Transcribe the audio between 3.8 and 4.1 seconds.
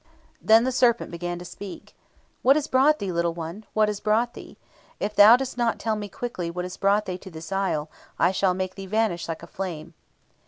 has